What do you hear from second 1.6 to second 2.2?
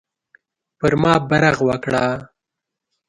وکړه.